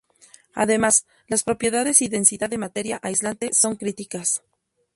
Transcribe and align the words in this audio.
Además, 0.55 1.05
las 1.27 1.43
propiedades 1.43 2.01
y 2.01 2.07
densidad 2.07 2.49
del 2.49 2.57
material 2.57 2.99
aislante 3.03 3.51
son 3.53 3.75
críticas. 3.75 4.41